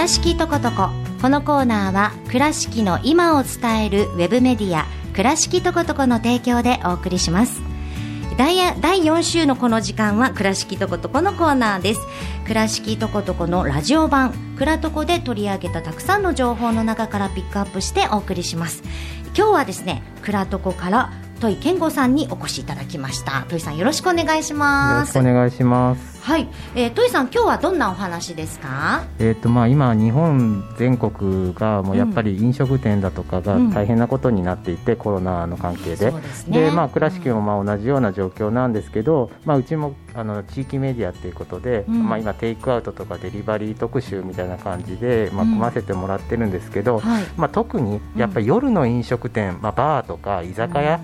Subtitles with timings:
[0.00, 0.88] 倉敷とことこ
[1.20, 7.60] このコーナーは倉敷の今を伝えるウェブメディア倉敷とことこの提供でお送りします。
[8.38, 12.00] 第第4週のこの時間は倉敷とことこのコーナーです。
[12.46, 18.82] 倉敷とことこのラジオ版倉とこで取り上げたたくさんの情報の中からピックアップしてお送りします。
[19.36, 23.44] 今日はですね倉とこから戸井健吾さんにお越しいただきました。
[23.50, 25.18] 戸井さんよろしくお願いします。
[25.18, 26.09] よろしくお願いします。
[26.22, 29.04] はい、えー、戸井さん今日はどんなお話ですか？
[29.18, 36.12] えっ、とまあ今日本全国がもうやっぱり飲食店だとかが大変なことになっていて、うん、コロナの関係で、
[36.48, 51.00] で、ね、まあ倉敷もまあ同じような状況なんですけど、まあうちもあの地域メディアっていうことで、うん、まあ今テイクアウトとかデリバリー特集みたいな感じでまあ組ませてもらってるんですけど、はい、まあ特にやっぱり夜の飲食店、まあバーとか居酒屋、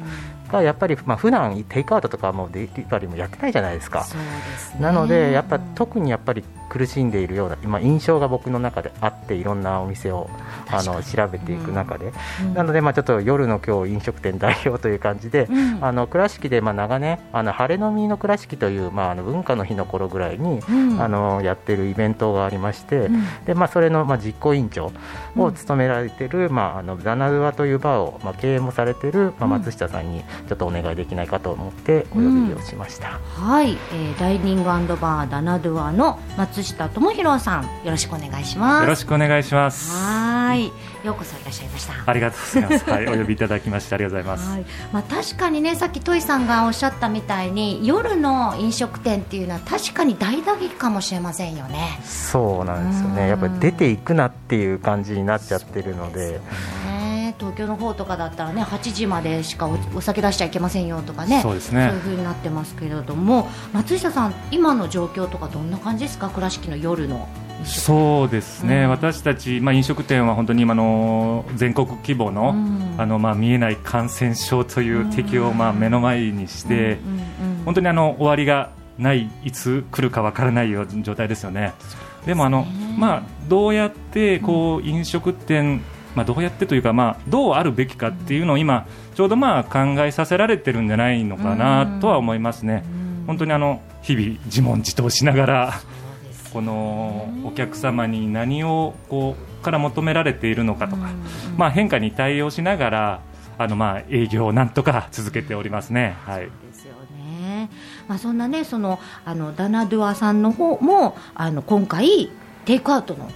[0.49, 4.05] がやっぱり、まあ普段テイクアウトとかもデリバリーもやってないじゃないですか。
[4.05, 4.21] すね、
[4.81, 10.28] なのでやっぱ特にやっぱり苦しんでいるような今印象が僕の中であっていろんなお店を
[10.70, 23.09] あの調べていく中で、うん、なのでまあちょっと夜の今日飲食店代表という感じで、うん、あの倉敷でまあ長年あの晴れのみの倉敷というまああの文化の日の頃ぐらいに、うん、あのやってるイベントがありまして、
[23.47, 24.92] でまあそれのまあ実行委員長
[25.37, 33.19] を務められている、まああのダナドアというバーをまあ経営もされているまあ松下さんにちょっとお願いできないかと思ってお呼びをしました。
[33.19, 34.64] はい、えー、ダイニング
[34.97, 38.83] バーダナドアの松下智博さんよろしくお願いします。
[38.83, 39.93] よろしくお願いします。
[39.93, 40.67] はい。
[41.05, 41.95] ようこそいらっしゃいました。
[42.05, 42.91] ありがとうございます。
[42.91, 52.01] はい お呼びいただきましてありがとうございます、はい、まあ確かにねさっきトイさんがおっしゃったみたいに夜の飲食店っていうのは確かに大打撃かもしれませんよね。
[52.05, 53.29] そうなんですよね。
[53.29, 56.41] やっぱり出ていくなっていう感じになっちゃってるので。
[56.41, 56.76] 東
[57.57, 61.89] 京の方とかだったらね8時までしかお酒出しちゃいけませんよとかねそうですね。
[61.89, 66.28] そういうふうになってますけれども松下さん、今の状況とかどんな感じですか？
[66.28, 67.28] 倉敷の夜の
[67.65, 76.99] そうですね、うん、私たち、まあ、飲食店は本当に今の全国規模のうん、あのまあ、見えない感染症という敵をまあ目の前にして、
[77.65, 81.73] 本当にあの終わりがない、いつ来るかわからないような状態ですよね。
[82.27, 82.67] でもあの、
[82.99, 85.81] まあ、どうやってこう飲食店
[86.16, 92.84] まあ、どうやってというか、まあ、どうあるべきかっていうのを今、ちょうどまあ考えさせられてるんじゃないのかなとは思いますね、
[93.27, 95.75] 本当にあの日々、自問自答しながら、
[96.55, 101.10] このお客様に何をこうから求められているのかとか、
[101.59, 103.21] まあ、変化に対応しながら、
[103.59, 106.16] あのまあ営業をなんとか続けておりますね。
[106.25, 107.69] はい、ですよね。
[108.09, 112.31] まあ、そんなねそのあのダナドゥアさんの方もあの今回
[112.65, 113.31] テイクアウトの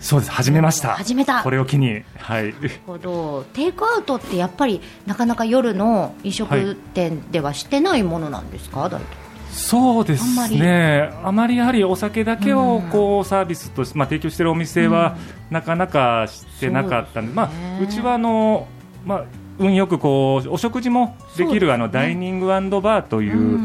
[0.00, 0.32] そうです。
[0.32, 0.94] 始めました。
[0.94, 1.42] 始めた。
[1.42, 2.02] これを機に。
[2.16, 2.54] はい。
[2.86, 3.44] ほど。
[3.52, 8.92] テイクアウトってやっぱりなかなか夜の飲食店ではしてないものなんですか、はい、
[9.52, 11.10] そうですね。
[11.22, 11.56] あまり。
[11.58, 15.16] やはりお酒だけをこうサービスとして、まあ、提供しているお店は
[15.50, 17.20] なかなかしてなかった。
[17.20, 17.50] んで、うまあ、
[17.82, 18.68] うちはあの、
[19.04, 19.24] まあ、
[19.58, 23.60] 運よくこうお食事もできる、ね、あのダイニングバーという、う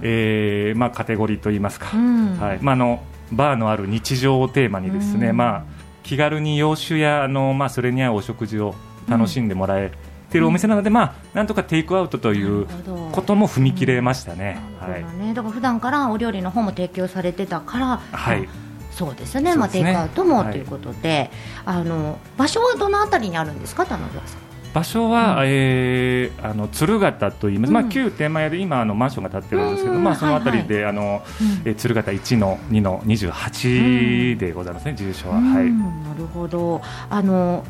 [0.00, 2.58] えーまあ、カテゴリーといいますか、はい。
[2.62, 5.73] まあ、あのバーのある日常をテーマにですね、まあ
[6.04, 8.74] 気軽に洋酒やあの、まあ、それに合うお食事を
[9.08, 9.90] 楽しんでもらえ
[10.30, 12.66] てるお店なので、うん、まあ、なんとかテイクアウトという
[13.10, 14.58] ことも踏み切れましたね。
[14.80, 18.48] うん、はい、だから普段からお料理の方も提供されてたから、はい、
[18.90, 21.30] そうですね、まあ、テイクアウトもということで、
[21.64, 24.43] はい、あの場所はどのあたりにあるんですか、田辺さん？
[24.74, 31.22] 場所は、うん、えー、あの鶴形といいます、うん、まあ、旧天満屋で今あのマンションが建ってるんですけど、まあ、そのあたりで、はいはい、あの
[31.64, 36.82] えー、鶴形1の2の28でございますね、住所は、はい、なるほど。
[37.08, 37.64] あの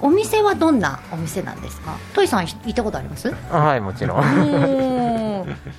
[0.00, 1.96] お店はどんなお店なんですか？
[2.12, 3.30] トイさん行ったことあります？
[3.32, 4.24] はいもちろん。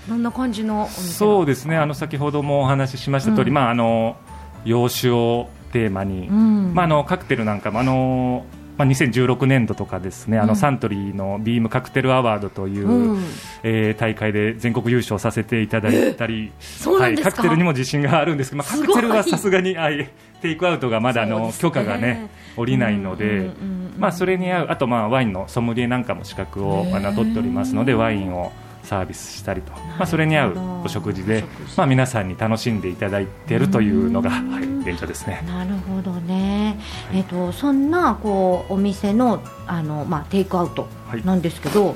[0.09, 0.87] どんな感じの？
[0.87, 1.77] そうですね。
[1.77, 4.17] あの先ほどもお話ししました通り、うん、まああの
[4.63, 8.45] 洋酒をテーマに、うん、まああのカクテルなんかもあの
[8.77, 13.23] まあ、2016年度とかですね、あのサントリーのビームカクテルアワードという、うん、
[13.63, 16.51] えー、大会で全国優勝させていただいたり、
[16.85, 20.09] はい、カクテルにも自信があるんですけど、まあ、カクテルはさすがに、はい、
[20.41, 23.49] テイクアウトがまだあの、ね、許可がね下りないので、
[23.97, 28.51] まあ、それに合うあとまあワインのソムリエなんかも資格を名乗っておりますのでワインを
[28.85, 31.43] サービスしたりと、まあ、それに合うお食事で、
[31.75, 35.43] まあ、皆さんに楽しんでいただいているというのが、はい、現状ですね。
[35.47, 36.79] なるほどね、
[37.11, 40.87] えーと、そんなこうお店のあの、まあ、テイクアウト
[41.23, 41.95] なんですけど、はい、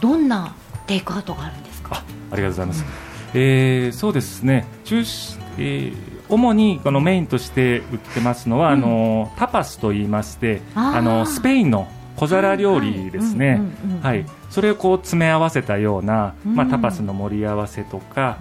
[0.00, 0.54] どんな
[0.86, 1.96] テイクアウトがあるんですか？
[1.96, 2.84] あありがとうございます、
[3.34, 4.66] うん、えー、そうですね。
[4.84, 11.88] 中止、えー主にこのメインとして売ってますのは、うん、あのタパスと言いましてあのスペインの
[12.20, 13.62] 小皿料理ですね、
[14.02, 14.26] はい。
[14.50, 18.36] それをこう詰め合わせたような、まあ、タパスの盛り合わせとか、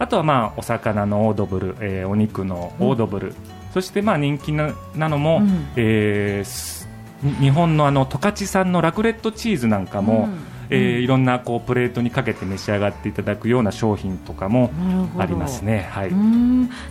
[0.00, 3.34] あとはまあお魚のオードブル、えー、お肉のオードブル、
[3.72, 10.38] そしてまあ人気なのも、うん、えー、日本のあの十勝産のラクレットチーズなんかも、うん。
[10.72, 14.70] えー、いろんなこうプレートにかけて召し上がっていただくような商品とかも
[15.18, 15.88] ありますね。
[15.90, 16.12] はい、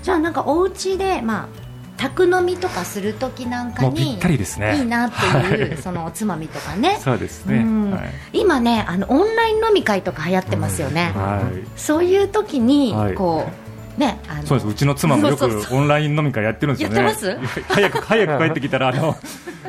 [0.04, 1.69] じゃあなんかお家でまあ
[2.00, 4.78] 宅飲みとかする時なんかにぴったりですね。
[4.78, 6.98] いいなっていう、はい、そのおつまみとかね。
[7.04, 13.50] そうですね、はい、今ねあのオンライン飲み会とか流行ってますよね、はい、そういう時にこ
[13.98, 14.68] う、ね、あのそうです。
[14.70, 17.44] うちの妻もよくオンライン飲み会やってるんですよね。
[17.68, 19.18] 早く早く帰ってきたらあの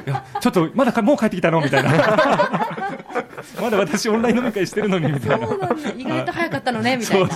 [0.06, 1.60] いや ちょっとまだもう帰ってきたの？
[1.60, 1.90] みたいな。
[3.60, 5.46] まだ私オンライン飲み会してるのにみたいな。
[5.46, 7.28] そうなん意外と早かったのねみたいな。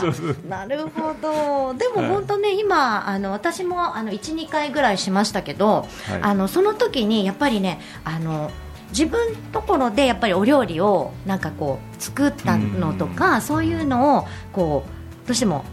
[0.48, 1.74] なるほど。
[1.74, 2.33] でも本当
[2.74, 8.50] 今あの私もあの12回ぐらいしましたけど、はい、あのその時にやっぱりねあの
[8.88, 14.84] 自分ところでやっぱりお料理をなんかこう作ったのとかそういうのをこ
[15.24, 15.64] うどうしても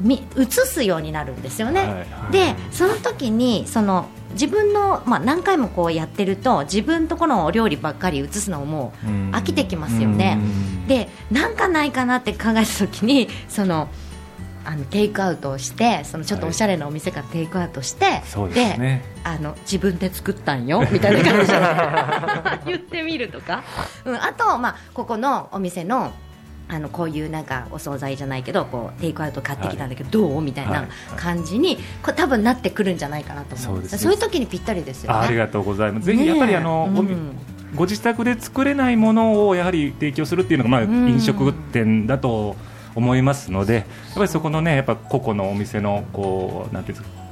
[0.00, 8.92] み映すようになるんですよね、はいはい、でその時にその自分の、まあ、何回もこうやってると自分とこのお料理ばっかり映すのも
[9.30, 10.40] 飽きてきますよね。
[10.88, 13.88] でなんかないかなって考えた時にその
[14.64, 21.54] あのテイクアウトをしてそのちょっとおしゃれなお店からテイクアウトして、はい、で、ね、あの自分で作ったんよ みたいな感じで。
[22.66, 23.62] 言ってみるとか、
[24.04, 26.12] うん、あと、まあ、ここのお店の
[26.66, 30.40] あのこういうなんかお惣菜じゃないけどこうテイクアウト買ってきたんだけど、どう？
[30.40, 33.98] みたいな感じに、これ多分なってくるんじゃないかなと思うんです。
[33.98, 35.18] そういう時にぴったりですよね。
[35.18, 36.06] ありがとうございます。
[36.06, 37.36] ぜひやっぱりあの、うん、
[37.74, 42.56] ご自宅で作れないものをやはり提供するっていうのが、まあ、飲食店だと
[42.94, 47.24] 思いますのでやっぱりそこのねやっぱ個々のお店のこうなんていうんですか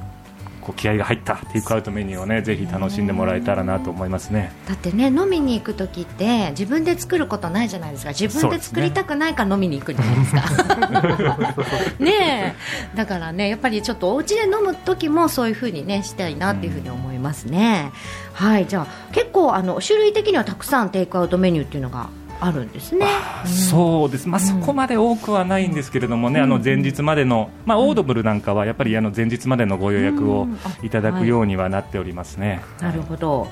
[0.63, 4.53] こう気合が入ったテイクアウトメニューをねぜひ楽しんでもらえたらなと思いますね。
[4.65, 8.11] だってね飲みに行く時って自分で作ることないじゃないですか。
[8.11, 11.55] 自分で作りたくないから飲みに行くじゃないですか。
[11.99, 12.55] ね。
[12.95, 17.91] だからねやっぱりちょっとお家で飲む時もそういうふうにねしたいなっていうふうに思いますね、
[18.39, 18.65] うん、はい。
[18.65, 22.09] じゃあ結構あの種類的にはたくさんテイクアウトメニューっていうのが
[22.39, 23.05] あるんですね。
[23.45, 24.27] そうです。
[24.27, 30.47] まあ、そこまで多くはないんですけれどもね、あの前日までのまあオードブルなんかはやっぱりあの前日までのご予約を
[30.81, 32.61] いただくようにはなっておりますね。
[32.81, 33.47] なるほど。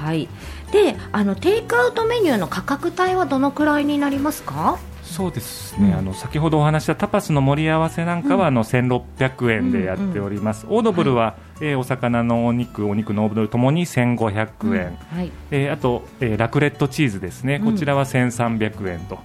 [0.00, 0.28] はい。
[0.72, 4.78] で、あのテイクアウトメニューの価格帯はどのくらいになりますか？
[5.04, 10.72] そうですね、うん、あの先ほどお話したタパスの盛り合わせなんかは、あの1600円でやっております、うん。
[10.72, 19.18] うん、オードブルは、はい、えー、お魚のお肉、お肉のオードブルともに1500円、はい、えー、あと、えー、ラクレットチーズですね、こちらは1300円と、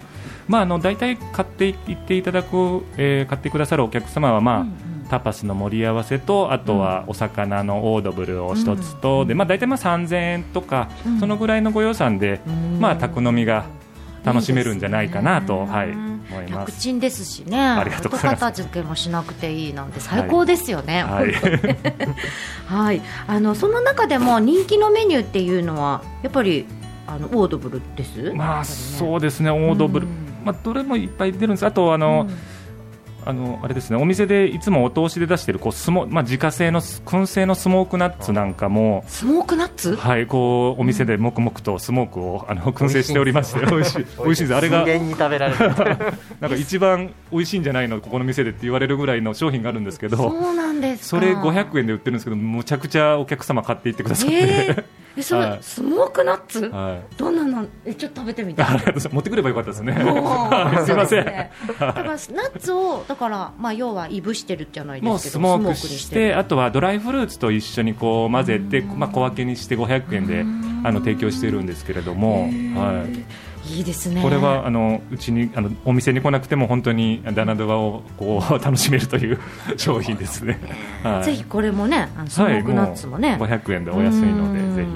[0.48, 5.00] まあ、あの大体買っていっていただく、えー、買ってくださるお客様は、まあ、うんうん。
[5.10, 10.90] タパスの盛り合わせとあとはお魚のオードブルを一つと、でまあ、大体まあ3000円とか、
[11.20, 12.40] そのぐらいのご予算で、
[12.80, 13.66] まあ、宅飲みが
[14.24, 16.72] 楽しめるんじゃないかなと、はい、思います。
[16.72, 17.60] 楽ちんですしね。
[17.60, 18.40] ありがとうございます。
[18.40, 21.34] 片付けもしなくていいなんて最高ですよね、はい、
[22.68, 26.66] はい、あのその中でも人気のメニューっていうのはやっぱり
[27.08, 29.50] あのオードブルです、まあ、ね、そうですね。
[29.50, 30.08] オードブル、
[30.44, 31.66] まあ、どれもいっぱい出るんです。
[31.66, 32.59] あとあの、うん
[33.26, 39.96] あのあれですねお店でいつもお通しで出しているこうスモ、まあ、自家製の燻製のスモークナッツなんかもスモークナッツ？
[39.96, 44.56] はいこうお店で黙々とスモークをあの燻製しておりまして美味しい美味しいです。
[44.56, 45.60] あれがに食べられる。
[46.40, 50.18] なんか一番美味しいんじゃないのここの店でって言われるぐらいの商品があるんですけど。
[50.18, 54.86] そうなそれ500円で売ってるんですけどむちゃくちゃお客様買っていってくださって、えー。
[55.18, 57.68] えそはい、スモークナッツ、はい、どんなの？
[57.86, 58.68] えちょっと食べてみたい
[59.12, 59.94] 持ってくればよかったですね。
[60.86, 70.46] すみません、ね、だからナッツをだからまあ要はいぶしてるじゃないですけどスモークしてあとはドライフルーツと一緒にこう混ぜてまあ小分けにして500円で
[70.88, 72.14] あの提供しているんですけれど。
[72.14, 74.22] もはいいいですね。
[74.22, 79.40] これはあのうちにあのお店に来なくても本当にダナドワをこう楽しめるという
[79.78, 80.60] 商品ですね、
[81.04, 84.90] はい、ぜひこれもねあのスモークナッツもね、はい、500円でお安いのでぜひ。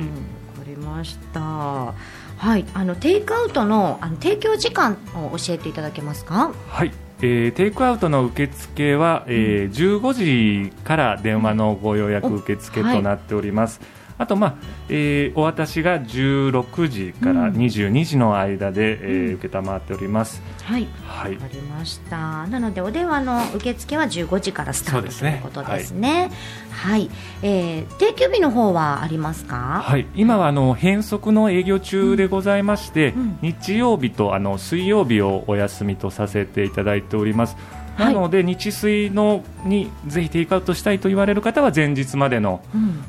[0.59, 1.39] わかりました。
[1.39, 6.51] はいあのテイクアウトのあの提供時間を教えていただけますか？
[6.69, 6.91] はい。
[7.21, 13.79] えー、テイクアウトの受付は、えー、15時から電話のご予約受付となっております。
[13.79, 14.55] はいあと、まあ
[14.89, 20.41] えー、お渡しが16時から22時の間で、うん、えー、承っております。
[20.63, 22.47] はい、はい、わかりました。
[22.47, 26.31] なのでお電話の受付は15時からスタート、ということですね。
[26.71, 27.09] はい、はい、
[27.41, 29.81] えー、定休日の方はありますか？
[29.83, 37.57] はい、今はあの変則の営業中でございまして、うん、日曜日とあの水曜日をお休みとさせていただいております。
[37.97, 42.61] なので、日水のにぜひテイクアウトしたいと言われる方は前日までの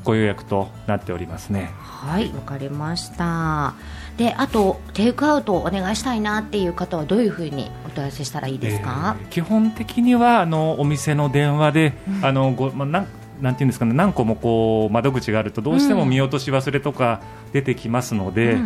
[0.03, 1.71] ご予約となっておりますね。
[1.79, 3.73] はいわかりました。
[4.17, 13.07] であとテイクアウトお願いしたいなっていう方はどういうふうにお問い合わせしたらいいですか、えー、基本的にはあのお店の電話で、うん、あのごまあ、なん
[13.41, 18.57] なんていうんですかね何個もこう窓口があるとどうしても見落とし忘れとか出てきますので、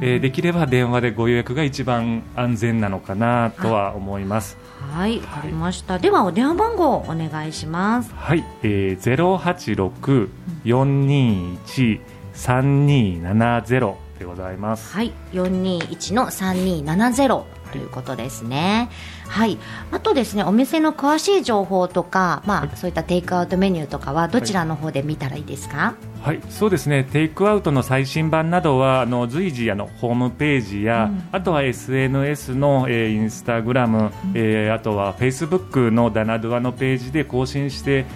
[0.00, 4.56] えできれば電話でご予約が一番安全なのかなとは思います。
[4.92, 5.94] はい、わかりました。
[5.94, 8.12] はい、ではお電話番号お願いします。
[8.14, 10.30] はい、えー、ゼロ八六
[10.64, 12.00] 四二一
[12.32, 14.94] 三二七ゼロでございます。
[14.94, 18.88] はい、四二一の三二七ゼロということですね。
[19.28, 19.58] はい。
[19.92, 25.94] あとですね、お店の詳しい情報とか、まあ、はい、そういったテイクアウトメニューとかはどちらの方で見たらいいですか？
[26.22, 27.04] はい、そうですね。
[27.04, 38.06] テイクアウトの最新版などはあの随時あのホームページや、うん、あとは SNS の、えー、インスタグラム、うん、えー、あとはフェイスブックのダナドアのページで更新して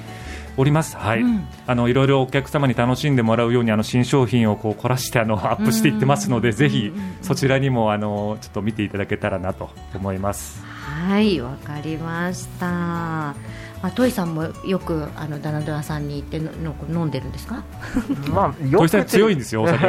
[0.56, 0.96] おります。
[0.96, 6.92] はい、うん、あのいろいろお客様に楽しんでもらうようにあの新商品をこう凝らしてあのアップしていってますので、ぜひ
[7.22, 10.62] そちらにもあのちょっと見ていただけたらなと思います。
[10.64, 11.40] はい。
[11.40, 12.66] わかりました。
[12.66, 13.34] ま
[13.82, 16.50] あ、トイさんもよくあのダナドラさんに行っての
[16.90, 17.62] 飲んでるんですか？
[18.30, 19.62] まあ、トイさん強いんですよ。
[19.62, 19.86] お酒。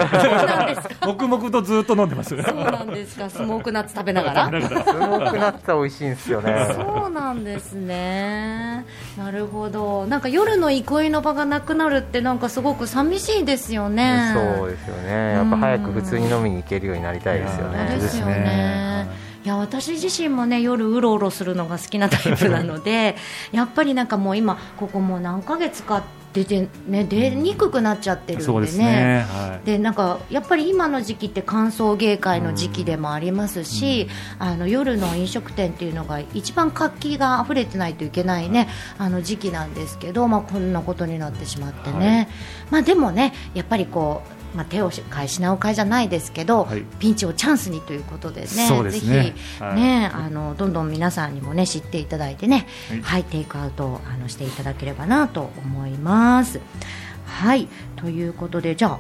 [1.06, 2.30] 黙々とずっと飲んでます。
[2.30, 3.30] そうなんですか。
[3.30, 4.46] スモークナッツ食べながら？
[4.48, 6.68] スモークナッツは美味しいんですよね。
[6.74, 8.86] そうなんですね。
[9.18, 10.06] なるほど。
[10.08, 14.32] なんか夜の憩いの場がなくなるってなんかすごく寂しいですよね。
[14.58, 15.34] そうですよね。
[15.34, 17.98] やっぱ早く普通に飲みに行けるようになりたいですよね。
[18.00, 19.08] ですよね。
[19.44, 23.16] いや私自身もね夜うろうろするのが好きなタイプなので
[23.52, 28.78] やっぱりなんかもう今ここもう何ヶ月か出てね出にくくなっちゃってるんでね。
[28.78, 34.08] で、ねはい、なんかやっぱり今の時期って乾燥芸会の時期でもありますし、
[34.40, 42.08] うん、あの夜の飲食店っていうのが一番活気が溢れてないといけないねあの時期なんですけど、まあこんなことになってしまってね。
[42.08, 42.28] はい、
[42.70, 48.92] まあでもねやっぱりこうまあ、手を変え品を変えじゃないですけど、はい、ピンチをチャンスにということでね、でね。
[48.92, 49.82] ぜひ、ね、はい、
[50.26, 56.60] あのどんどん皆さんにもね知っていただいてね、はい、はい、テイクアウトをあのしていただければなと思います。
[57.26, 57.68] はい。
[57.96, 59.00] ということでじゃあ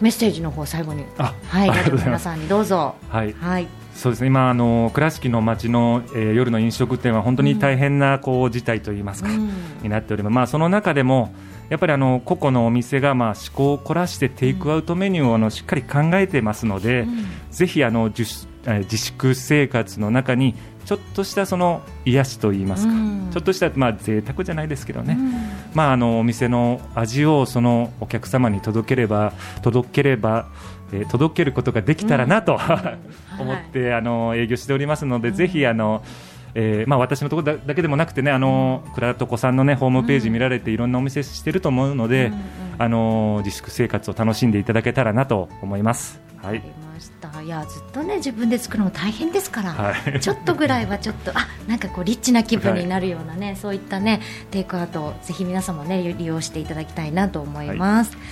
[0.00, 1.04] メッセージの方最後に。
[1.16, 1.70] はい。
[2.04, 2.96] 皆さんにどうぞ。
[3.08, 4.26] はい、はいそうですね。
[4.26, 9.50] 今あの倉敷の街の、えー、夜の飲食店は本当に大変なこう事態といいますか、うん、
[9.82, 10.34] になっております。
[10.34, 11.34] まあその中でも
[11.68, 18.24] やっぱりあの個々のお店がまあ思考を凝らしてテイクアウトメニューをあのしっかり考えてますので、うん、ぜひあの自
[18.64, 25.32] 自粛生活の中にちょっとしたその癒しといいますか、うん、ちょっとしたまあ贅沢じゃないですけどね、うん、
[25.74, 29.32] まああのお店の味をそのお客様に届ければ
[29.62, 30.48] 届ければ、
[30.92, 36.02] えー、届けることができたらなと、うん、 思って、はい、あの営業しておりますので、ぜひあの。
[36.54, 42.30] えーまあ、私のところだけでもなくてねあの、倉床さんの、ね、ホームページ見られていろんなお店してると思うので、
[42.76, 46.20] あの自粛生活を楽しんでいただけたらなと思います。
[46.42, 46.62] はい、
[47.44, 54.20] いやずっとね自分で作るの大変ですから、はい、ちょっとぐらいはちょっとあなんかこうリッチな気分になるようなね、はい、そういったね
[54.50, 58.26] テイクアウトぜひ皆様ね利用していただきたいなと思います、はい、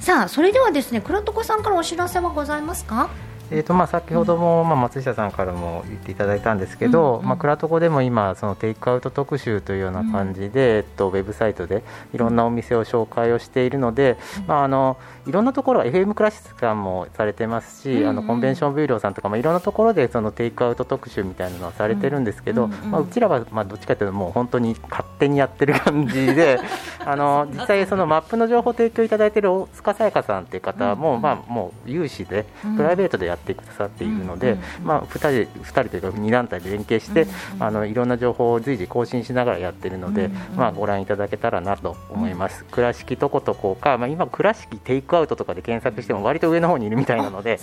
[0.00, 3.08] さあそれではですね倉床さんからお知らせはございますか？
[3.50, 11.82] えーとまあ、先ほども、まあ、松下さんからも言っていただいたんですけど、うんうん、まあ、クラトコでも今そのテイクアウト特集というような感じで、うん、えっと、ウェブサイトで
[12.12, 14.96] いろんなお店を紹介をしているので、うん、まあ、あの
[15.26, 26.60] いろんなところ FM クラシックさんもされてますし、うんうん、あのコンベンションビューローさんとかもいろんなところでそのテイクアウト特集みたいなのはされてるんですけど、うんうんうん、まあ、うちらはまあどっちかというともう本当に勝手にやってる感じで
[27.04, 32.44] あの実際そのマップの情報提供いただいている大塚沙耶香さんという方も、まあ、もう有志で
[32.76, 37.26] プライベートでやってくださっているので、まあ、2人 ,2 人というか2団体で連携して、
[37.60, 42.64] あのいろんな情報を随時更新しながらやってるので、まあ、ご覧いただけたらなと思います。
[42.70, 47.60] 倉敷とことこか、まあ、今倉敷テイクアウトとかで検索しても割と上の方にいるみたいなので、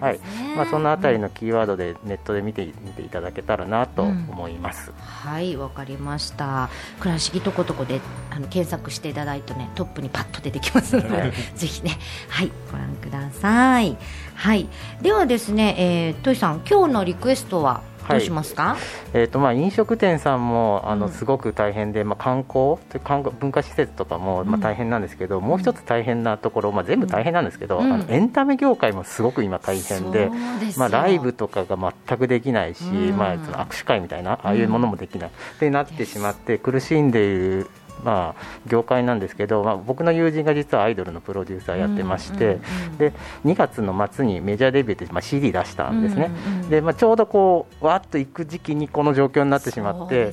[0.00, 0.20] はい。
[0.56, 4.92] まあ、そのあたりのキーワードでネットで見てみていただけたらなと思います。
[4.98, 6.68] はいわかりました。
[7.00, 8.00] 倉敷とことこで
[8.30, 11.98] あの検索していただいてねトップにパッと出てきますのでぜひね。
[12.28, 13.96] はいご覧ください。
[14.34, 14.68] はい。
[15.00, 18.78] ではですね、えー、トイさん今日のリクエストはどうしますか、はい、
[19.14, 22.76] えーとまあ、飲食店さんもあのすごく大変で、うん、まあ、観光？
[23.02, 30.30] 観光文化施設とかも、まあ、大変なんですけど、うん、もう一つ大変なところ、まあ、全部大変なんですけど、うん、あのエンタメ業界もすごく今大変で
[30.76, 31.78] まあ、ライブとかが
[32.08, 37.70] 全くできないし、まあ、その握手会みたいなああいうものもできない、ってなってしまって苦しんでいる
[38.04, 42.58] まあ、業界なんですけど、まあ、僕の友人が実はアイドルのプロデューサーやってまして、
[42.98, 43.12] で
[43.44, 46.30] 2月の末にメジャーデビューで、まあ、CD 出したんですね、
[46.68, 50.32] でまあ、ちょうどこうわっと行く時期にこの状況になってしまって。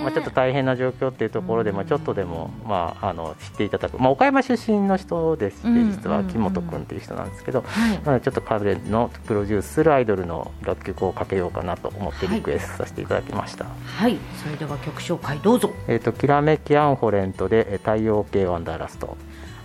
[0.00, 7.64] まあ、ちょっと大変な状況っていうところで、まあ、ちょっとでも、まあ、あの知っていただく、まあ、岡山出身の人でして、実は木本君っていう人なんですけど、
[8.04, 13.66] まあ、ちょっと彼のプロデュースするアイドルの楽曲をかけようかなと思ってリクエストさせていただきました。
[13.84, 15.70] はい、それでは曲紹介どうぞ。
[15.88, 19.16] えっ、と、きらめきアンフォレントで太陽系ワンダーラスト。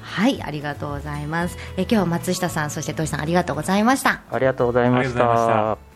[0.01, 0.41] はい。
[0.43, 1.57] ありがとうございます。
[1.77, 4.21] え今日は松下さんそして土井さんありがとうございました。
[4.31, 5.94] ありがとうございました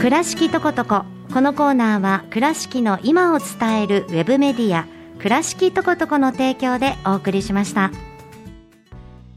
[0.00, 4.86] 倉敷とことここのコーナーは倉敷の今を伝えるウェブメディア
[5.18, 7.90] 倉敷とことこの提供でお送りしました。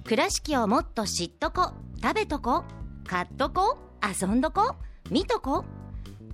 [0.05, 2.63] 倉敷をもっと知っとこ食べとこ
[3.07, 4.75] 買っとこ遊んどこ
[5.09, 5.65] 見とこ。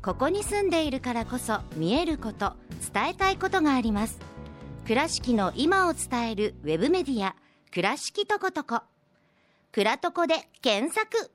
[0.01, 2.53] ここに住んでいるからこそ見えること
[2.93, 4.19] 伝えたいことがあります。
[4.85, 7.33] 倉敷の今を伝えるウェブメディア
[7.73, 8.81] 倉敷とことこ
[9.71, 11.31] 倉とこで検索。